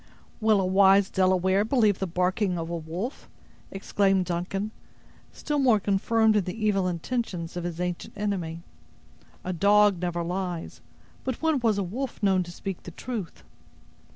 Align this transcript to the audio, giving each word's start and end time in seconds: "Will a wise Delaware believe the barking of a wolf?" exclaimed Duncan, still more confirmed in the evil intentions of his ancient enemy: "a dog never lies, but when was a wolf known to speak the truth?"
"Will 0.39 0.59
a 0.59 0.65
wise 0.65 1.11
Delaware 1.11 1.63
believe 1.63 1.99
the 1.99 2.07
barking 2.07 2.57
of 2.57 2.71
a 2.71 2.75
wolf?" 2.75 3.29
exclaimed 3.69 4.25
Duncan, 4.25 4.71
still 5.31 5.59
more 5.59 5.79
confirmed 5.79 6.35
in 6.35 6.45
the 6.45 6.65
evil 6.65 6.87
intentions 6.87 7.55
of 7.55 7.65
his 7.65 7.79
ancient 7.79 8.17
enemy: 8.17 8.63
"a 9.43 9.53
dog 9.53 9.99
never 10.01 10.23
lies, 10.23 10.81
but 11.23 11.39
when 11.39 11.59
was 11.59 11.77
a 11.77 11.83
wolf 11.83 12.23
known 12.23 12.41
to 12.41 12.51
speak 12.51 12.81
the 12.81 12.89
truth?" 12.89 13.43